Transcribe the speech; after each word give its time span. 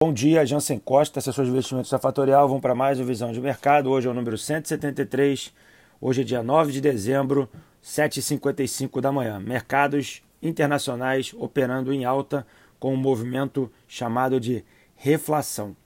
Bom 0.00 0.12
dia, 0.12 0.46
Jansen 0.46 0.78
Costa, 0.78 1.18
assessor 1.18 1.44
de 1.44 1.50
investimentos 1.50 1.90
da 1.90 1.98
Fatorial. 1.98 2.46
Vamos 2.46 2.62
para 2.62 2.72
mais 2.72 3.00
uma 3.00 3.04
visão 3.04 3.32
de 3.32 3.40
mercado. 3.40 3.90
Hoje 3.90 4.06
é 4.06 4.10
o 4.12 4.14
número 4.14 4.38
173. 4.38 5.52
Hoje 6.00 6.20
é 6.20 6.24
dia 6.24 6.40
9 6.40 6.70
de 6.70 6.80
dezembro, 6.80 7.48
7h55 7.82 9.00
da 9.00 9.10
manhã. 9.10 9.40
Mercados 9.40 10.22
internacionais 10.40 11.34
operando 11.36 11.92
em 11.92 12.04
alta 12.04 12.46
com 12.78 12.94
um 12.94 12.96
movimento 12.96 13.68
chamado 13.88 14.38
de 14.38 14.64
reflação. 14.94 15.76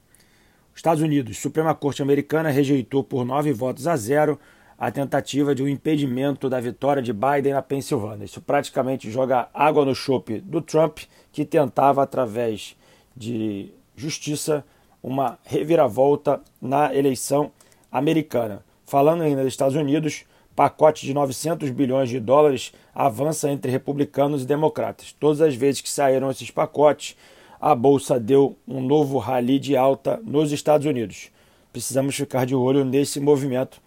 Estados 0.74 1.03
Unidos, 1.03 1.38
Suprema 1.38 1.74
Corte 1.74 2.03
Americana 2.03 2.51
rejeitou 2.51 3.03
por 3.03 3.24
nove 3.24 3.51
votos 3.51 3.87
a 3.87 3.97
zero 3.97 4.38
a 4.76 4.90
tentativa 4.90 5.54
de 5.54 5.63
um 5.63 5.69
impedimento 5.69 6.51
da 6.51 6.60
vitória 6.60 7.01
de 7.01 7.15
Biden 7.15 7.54
na 7.54 7.63
Pensilvânia. 7.63 8.26
Isso 8.26 8.42
praticamente 8.42 9.10
joga 9.10 9.49
água 9.54 9.87
no 9.87 9.94
chope 9.94 10.38
do 10.38 10.60
Trump, 10.60 10.99
que 11.33 11.47
tentava, 11.47 12.03
através 12.03 12.76
de 13.17 13.72
justiça 14.03 14.64
uma 15.03 15.38
reviravolta 15.44 16.41
na 16.60 16.95
eleição 16.95 17.51
americana. 17.91 18.65
Falando 18.84 19.23
ainda 19.23 19.43
dos 19.43 19.52
Estados 19.52 19.77
Unidos, 19.77 20.24
pacote 20.55 21.06
de 21.06 21.15
900 21.15 21.70
bilhões 21.70 22.09
de 22.09 22.20
dólares 22.20 22.73
avança 22.95 23.51
entre 23.51 23.70
republicanos 23.70 24.43
e 24.43 24.46
democratas. 24.46 25.15
Todas 25.19 25.41
as 25.41 25.55
vezes 25.55 25.80
que 25.80 25.91
saíram 25.91 26.30
esses 26.30 26.51
pacotes, 26.51 27.16
a 27.60 27.74
bolsa 27.74 28.19
deu 28.19 28.57
um 28.66 28.80
novo 28.80 29.19
rally 29.19 29.59
de 29.59 29.77
alta 29.77 30.21
nos 30.24 30.52
Estados 30.52 30.87
Unidos. 30.87 31.30
Precisamos 31.73 32.15
ficar 32.15 32.45
de 32.45 32.55
olho 32.55 32.84
nesse 32.84 33.19
movimento 33.19 33.80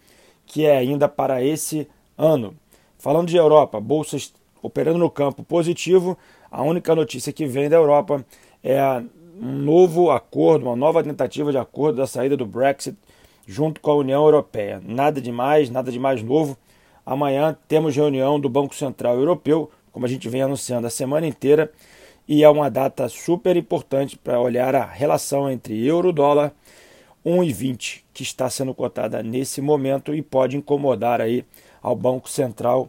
que 0.46 0.64
é 0.64 0.76
ainda 0.76 1.08
para 1.08 1.42
esse 1.42 1.88
ano. 2.16 2.56
Falando 2.98 3.28
de 3.28 3.36
Europa, 3.36 3.80
bolsas 3.80 4.32
operando 4.62 4.98
no 4.98 5.10
campo 5.10 5.42
positivo, 5.42 6.16
a 6.50 6.62
única 6.62 6.94
notícia 6.94 7.32
que 7.32 7.46
vem 7.46 7.68
da 7.68 7.76
Europa 7.76 8.24
é 8.62 8.78
a 8.80 9.04
um 9.40 9.52
novo 9.52 10.10
acordo, 10.10 10.66
uma 10.66 10.76
nova 10.76 11.02
tentativa 11.02 11.50
de 11.50 11.58
acordo 11.58 11.96
da 11.96 12.06
saída 12.06 12.36
do 12.36 12.46
Brexit 12.46 12.96
junto 13.46 13.80
com 13.80 13.90
a 13.90 13.96
União 13.96 14.24
Europeia. 14.24 14.82
Nada 14.84 15.20
de 15.20 15.30
mais, 15.30 15.70
nada 15.70 15.92
de 15.92 15.98
mais 15.98 16.22
novo. 16.22 16.56
Amanhã 17.04 17.56
temos 17.68 17.94
reunião 17.94 18.40
do 18.40 18.48
Banco 18.48 18.74
Central 18.74 19.16
Europeu, 19.16 19.70
como 19.92 20.06
a 20.06 20.08
gente 20.08 20.28
vem 20.28 20.42
anunciando 20.42 20.86
a 20.86 20.90
semana 20.90 21.26
inteira, 21.26 21.70
e 22.26 22.42
é 22.42 22.48
uma 22.48 22.68
data 22.68 23.08
super 23.08 23.56
importante 23.56 24.16
para 24.16 24.40
olhar 24.40 24.74
a 24.74 24.84
relação 24.84 25.50
entre 25.50 25.86
euro 25.86 26.08
e 26.08 26.12
dólar 26.12 26.52
1,20 27.24 28.02
que 28.12 28.22
está 28.22 28.50
sendo 28.50 28.74
cotada 28.74 29.22
nesse 29.22 29.60
momento 29.60 30.14
e 30.14 30.22
pode 30.22 30.56
incomodar 30.56 31.20
aí 31.20 31.44
ao 31.80 31.94
Banco 31.94 32.28
Central 32.28 32.88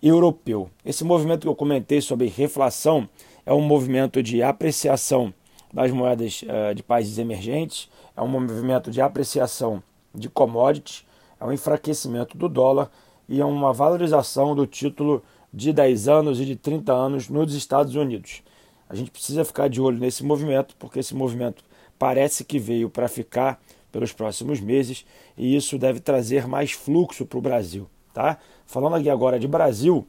Europeu. 0.00 0.70
Esse 0.84 1.02
movimento 1.02 1.42
que 1.42 1.48
eu 1.48 1.56
comentei 1.56 2.00
sobre 2.00 2.28
reflação 2.28 3.08
é 3.44 3.52
um 3.52 3.60
movimento 3.60 4.22
de 4.22 4.42
apreciação 4.42 5.34
das 5.72 5.90
moedas 5.90 6.42
uh, 6.42 6.74
de 6.74 6.82
países 6.82 7.18
emergentes, 7.18 7.88
é 8.16 8.22
um 8.22 8.28
movimento 8.28 8.90
de 8.90 9.00
apreciação 9.00 9.82
de 10.14 10.28
commodities, 10.28 11.04
é 11.40 11.44
um 11.44 11.52
enfraquecimento 11.52 12.36
do 12.36 12.48
dólar 12.48 12.90
e 13.28 13.40
é 13.40 13.44
uma 13.44 13.72
valorização 13.72 14.54
do 14.54 14.66
título 14.66 15.22
de 15.52 15.72
10 15.72 16.08
anos 16.08 16.40
e 16.40 16.44
de 16.44 16.56
30 16.56 16.92
anos 16.92 17.28
nos 17.28 17.54
Estados 17.54 17.94
Unidos. 17.94 18.42
A 18.88 18.94
gente 18.94 19.10
precisa 19.10 19.44
ficar 19.44 19.68
de 19.68 19.80
olho 19.80 19.98
nesse 19.98 20.24
movimento, 20.24 20.74
porque 20.78 20.98
esse 20.98 21.14
movimento 21.14 21.62
parece 21.98 22.44
que 22.44 22.58
veio 22.58 22.88
para 22.88 23.08
ficar 23.08 23.60
pelos 23.92 24.12
próximos 24.12 24.60
meses 24.60 25.04
e 25.36 25.54
isso 25.54 25.78
deve 25.78 26.00
trazer 26.00 26.46
mais 26.46 26.72
fluxo 26.72 27.26
para 27.26 27.38
o 27.38 27.42
Brasil. 27.42 27.88
Tá? 28.12 28.38
Falando 28.66 28.96
aqui 28.96 29.10
agora 29.10 29.38
de 29.38 29.46
Brasil, 29.46 30.06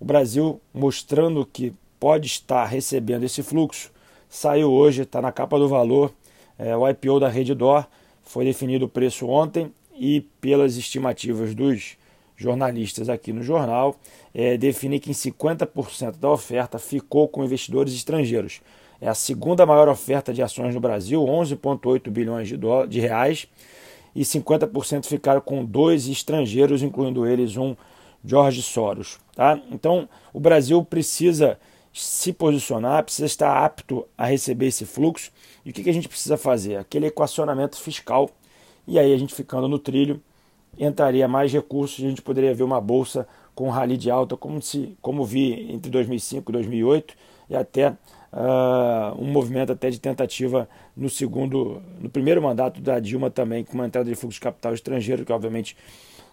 o 0.00 0.04
Brasil 0.04 0.60
mostrando 0.72 1.44
que 1.44 1.72
pode 2.00 2.26
estar 2.26 2.64
recebendo 2.64 3.24
esse 3.24 3.42
fluxo 3.42 3.90
saiu 4.28 4.70
hoje, 4.70 5.02
está 5.02 5.20
na 5.20 5.32
capa 5.32 5.58
do 5.58 5.68
valor. 5.68 6.12
É, 6.58 6.76
o 6.76 6.88
IPO 6.88 7.20
da 7.20 7.28
Reddor 7.28 7.86
foi 8.22 8.44
definido 8.44 8.86
o 8.86 8.88
preço 8.88 9.26
ontem 9.26 9.72
e 9.96 10.20
pelas 10.40 10.76
estimativas 10.76 11.54
dos 11.54 11.96
jornalistas 12.36 13.08
aqui 13.08 13.32
no 13.32 13.42
jornal, 13.42 13.96
é, 14.34 14.56
define 14.56 14.98
que 14.98 15.10
em 15.10 15.14
50% 15.14 16.16
da 16.18 16.30
oferta 16.30 16.78
ficou 16.78 17.28
com 17.28 17.44
investidores 17.44 17.94
estrangeiros. 17.94 18.60
É 19.00 19.08
a 19.08 19.14
segunda 19.14 19.64
maior 19.64 19.88
oferta 19.88 20.32
de 20.32 20.42
ações 20.42 20.74
no 20.74 20.80
Brasil, 20.80 21.22
11,8 21.22 22.10
bilhões 22.10 22.48
de, 22.48 22.58
de 22.88 23.00
reais, 23.00 23.46
e 24.14 24.22
50% 24.22 25.06
ficaram 25.06 25.40
com 25.40 25.64
dois 25.64 26.08
estrangeiros, 26.08 26.82
incluindo 26.82 27.26
eles 27.26 27.56
um 27.56 27.76
George 28.24 28.62
Soros. 28.62 29.18
Tá? 29.34 29.60
Então, 29.70 30.08
o 30.32 30.40
Brasil 30.40 30.82
precisa 30.84 31.58
se 31.94 32.32
posicionar, 32.32 33.04
precisa 33.04 33.26
estar 33.26 33.64
apto 33.64 34.04
a 34.18 34.26
receber 34.26 34.66
esse 34.66 34.84
fluxo. 34.84 35.30
E 35.64 35.70
o 35.70 35.72
que, 35.72 35.84
que 35.84 35.90
a 35.90 35.92
gente 35.92 36.08
precisa 36.08 36.36
fazer? 36.36 36.76
Aquele 36.76 37.06
equacionamento 37.06 37.80
fiscal. 37.80 38.28
E 38.86 38.98
aí 38.98 39.14
a 39.14 39.16
gente 39.16 39.32
ficando 39.32 39.68
no 39.68 39.78
trilho, 39.78 40.20
entraria 40.76 41.28
mais 41.28 41.52
recursos 41.52 42.00
e 42.00 42.06
a 42.06 42.08
gente 42.08 42.20
poderia 42.20 42.52
ver 42.52 42.64
uma 42.64 42.80
bolsa 42.80 43.26
com 43.54 43.68
um 43.68 43.70
rally 43.70 43.96
de 43.96 44.10
alta, 44.10 44.36
como, 44.36 44.60
se, 44.60 44.96
como 45.00 45.24
vi 45.24 45.72
entre 45.72 45.88
2005 45.88 46.50
e 46.50 46.52
2008, 46.52 47.14
e 47.48 47.54
até 47.54 47.90
uh, 47.90 49.16
um 49.16 49.30
movimento 49.30 49.70
até 49.70 49.88
de 49.88 50.00
tentativa 50.00 50.68
no 50.96 51.08
segundo, 51.08 51.80
no 52.00 52.10
primeiro 52.10 52.42
mandato 52.42 52.80
da 52.80 52.98
Dilma 52.98 53.30
também, 53.30 53.64
com 53.64 53.74
uma 53.74 53.86
entrada 53.86 54.10
de 54.10 54.16
fluxo 54.16 54.38
de 54.38 54.40
capital 54.40 54.74
estrangeiro, 54.74 55.24
que 55.24 55.32
obviamente 55.32 55.76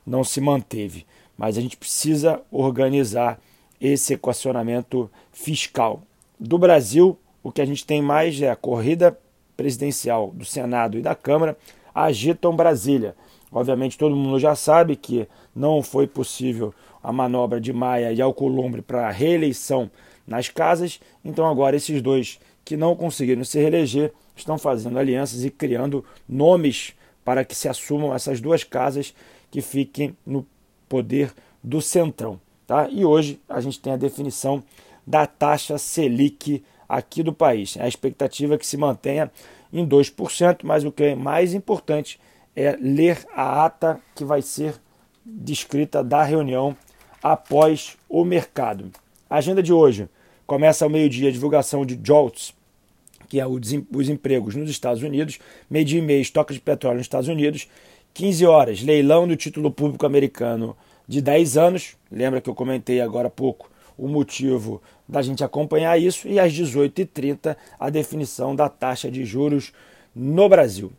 não 0.05 0.23
se 0.23 0.41
manteve. 0.41 1.05
Mas 1.37 1.55
a 1.55 1.61
gente 1.61 1.77
precisa 1.77 2.41
organizar 2.51 3.39
esse 3.81 4.13
equacionamento 4.13 5.09
fiscal. 5.31 6.03
Do 6.39 6.57
Brasil, 6.57 7.17
o 7.43 7.51
que 7.51 7.61
a 7.61 7.65
gente 7.65 7.85
tem 7.85 8.01
mais 8.01 8.39
é 8.41 8.49
a 8.49 8.55
corrida 8.55 9.17
presidencial 9.57 10.31
do 10.31 10.45
Senado 10.45 10.97
e 10.97 11.01
da 11.01 11.15
Câmara 11.15 11.57
agitam 11.93 12.55
Brasília. 12.55 13.15
Obviamente, 13.51 13.97
todo 13.97 14.15
mundo 14.15 14.39
já 14.39 14.55
sabe 14.55 14.95
que 14.95 15.27
não 15.55 15.81
foi 15.81 16.07
possível 16.07 16.73
a 17.03 17.11
manobra 17.11 17.59
de 17.59 17.73
Maia 17.73 18.13
e 18.13 18.21
Alcolumbre 18.21 18.81
para 18.81 19.07
a 19.07 19.11
reeleição 19.11 19.89
nas 20.25 20.47
casas, 20.47 21.01
então 21.25 21.45
agora 21.47 21.75
esses 21.75 22.01
dois 22.01 22.39
que 22.63 22.77
não 22.77 22.95
conseguiram 22.95 23.43
se 23.43 23.59
reeleger 23.59 24.13
estão 24.35 24.57
fazendo 24.57 24.97
alianças 24.97 25.43
e 25.43 25.49
criando 25.49 26.05
nomes 26.29 26.93
para 27.25 27.43
que 27.43 27.55
se 27.55 27.67
assumam 27.67 28.13
essas 28.13 28.39
duas 28.39 28.63
casas 28.63 29.13
que 29.49 29.61
fiquem 29.61 30.15
no 30.25 30.45
poder 30.87 31.33
do 31.63 31.81
Centrão. 31.81 32.39
Tá? 32.67 32.87
E 32.89 33.03
hoje 33.03 33.39
a 33.49 33.59
gente 33.59 33.79
tem 33.79 33.93
a 33.93 33.97
definição 33.97 34.63
da 35.05 35.25
taxa 35.25 35.77
Selic 35.77 36.63
aqui 36.87 37.23
do 37.23 37.33
país. 37.33 37.77
A 37.79 37.87
expectativa 37.87 38.55
é 38.55 38.57
que 38.57 38.65
se 38.65 38.77
mantenha 38.77 39.31
em 39.71 39.87
2%, 39.87 40.59
mas 40.63 40.83
o 40.83 40.91
que 40.91 41.03
é 41.03 41.15
mais 41.15 41.53
importante 41.53 42.19
é 42.55 42.77
ler 42.79 43.25
a 43.33 43.65
ata 43.65 43.99
que 44.15 44.25
vai 44.25 44.41
ser 44.41 44.75
descrita 45.25 46.03
da 46.03 46.23
reunião 46.23 46.75
após 47.23 47.97
o 48.09 48.25
mercado. 48.25 48.91
A 49.29 49.37
agenda 49.37 49.63
de 49.63 49.71
hoje 49.71 50.09
começa 50.45 50.83
ao 50.83 50.89
meio-dia 50.89 51.29
a 51.29 51.31
divulgação 51.31 51.85
de 51.85 51.99
JOLTS, 52.03 52.53
que 53.29 53.39
é 53.39 53.47
os 53.47 54.09
empregos 54.09 54.55
nos 54.55 54.69
Estados 54.69 55.01
Unidos, 55.01 55.39
meio-dia 55.69 55.99
e 55.99 56.01
meia, 56.01 56.19
estoque 56.19 56.53
de 56.53 56.59
petróleo 56.59 56.97
nos 56.97 57.05
Estados 57.05 57.29
Unidos, 57.29 57.69
15 58.13 58.45
horas, 58.45 58.81
leilão 58.81 59.25
do 59.25 59.37
título 59.37 59.71
público 59.71 60.05
americano 60.05 60.75
de 61.11 61.21
10 61.21 61.57
anos. 61.57 61.97
Lembra 62.09 62.39
que 62.39 62.49
eu 62.49 62.55
comentei 62.55 63.01
agora 63.01 63.27
há 63.27 63.31
pouco 63.31 63.69
o 63.97 64.07
motivo 64.07 64.81
da 65.07 65.21
gente 65.21 65.43
acompanhar 65.43 65.99
isso. 65.99 66.25
E 66.25 66.39
às 66.39 66.53
18h30, 66.53 67.57
a 67.77 67.89
definição 67.89 68.55
da 68.55 68.69
taxa 68.69 69.11
de 69.11 69.25
juros 69.25 69.73
no 70.15 70.47
Brasil. 70.47 70.89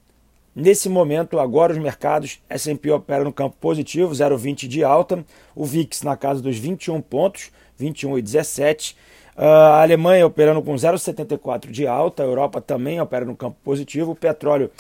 Nesse 0.55 0.91
momento, 0.91 1.39
agora 1.39 1.73
os 1.73 1.79
mercados 1.79 2.43
S&P 2.47 2.91
opera 2.91 3.25
no 3.25 3.33
campo 3.33 3.57
positivo, 3.59 4.13
0,20 4.13 4.69
de 4.69 4.85
alta, 4.85 5.25
o 5.57 5.65
VIX 5.65 6.03
na 6.03 6.15
casa 6.15 6.43
dos 6.43 6.59
21 6.59 7.01
pontos, 7.01 7.51
21,17. 7.81 8.95
Ah, 9.35 9.79
a 9.79 9.83
Alemanha 9.83 10.27
operando 10.27 10.61
com 10.61 10.75
0,74 10.75 11.71
de 11.71 11.87
alta, 11.87 12.23
a 12.23 12.27
Europa 12.27 12.61
também 12.61 13.01
opera 13.01 13.25
no 13.25 13.35
campo 13.35 13.57
positivo, 13.65 14.11
o 14.11 14.15
petróleo 14.15 14.71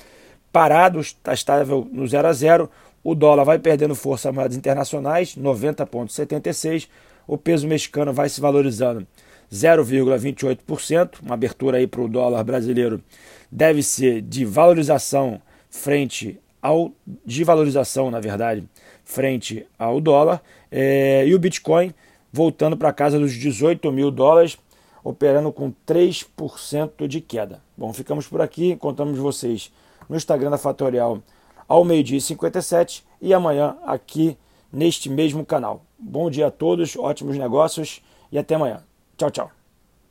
parado, 0.53 1.01
está 1.01 1.33
estável 1.33 1.89
no 1.91 2.07
0 2.07 2.29
a 2.29 2.33
0, 2.35 2.71
o 3.05 3.15
dólar 3.15 3.45
vai 3.45 3.59
perdendo 3.59 3.95
força 3.95 4.29
a 4.29 4.33
moedas 4.33 4.57
internacionais, 4.57 5.37
90,76. 5.37 6.89
O 7.27 7.37
peso 7.37 7.67
mexicano 7.67 8.13
vai 8.13 8.29
se 8.29 8.41
valorizando 8.41 9.07
0,28%. 9.53 11.21
Uma 11.23 11.35
abertura 11.35 11.79
aí 11.79 11.87
para 11.87 12.01
o 12.01 12.09
dólar 12.09 12.43
brasileiro 12.45 13.03
deve 13.51 13.83
ser 13.83 14.23
de 14.23 14.45
valorização 14.45 15.41
frente 15.69 16.39
ao 16.61 16.93
de 17.27 17.43
valorização, 17.43 18.11
na 18.11 18.21
verdade, 18.21 18.69
frente 19.05 19.67
ao 19.79 20.01
dólar. 20.01 20.41
É, 20.71 21.27
e 21.27 21.35
o 21.35 21.39
Bitcoin 21.39 21.93
voltando 22.33 22.77
para 22.77 22.93
casa 22.93 23.19
dos 23.19 23.33
18 23.33 23.93
mil 23.93 24.11
dólares, 24.11 24.57
operando 25.05 25.53
com 25.53 25.73
3% 25.87 27.07
de 27.07 27.21
queda. 27.21 27.61
Bom, 27.77 27.93
ficamos 27.93 28.27
por 28.27 28.41
aqui. 28.41 28.77
Contamos 28.77 29.19
vocês 29.19 29.73
no 30.09 30.17
Instagram 30.17 30.51
da 30.51 30.59
Fatorial 30.59 31.21
ao 31.69 31.85
meio-dia 31.85 32.19
e 32.19 32.21
57 32.21 33.05
e 33.21 33.33
amanhã 33.33 33.77
aqui 33.85 34.37
neste 34.73 35.09
mesmo 35.09 35.45
canal. 35.45 35.85
Bom 35.99 36.31
dia 36.31 36.49
a 36.49 36.51
todos, 36.51 36.97
ótimos 36.97 37.37
negócios 37.37 38.03
e 38.31 38.39
até 38.39 38.55
amanhã. 38.55 38.83
Tchau, 39.17 39.31
tchau. 39.31 39.62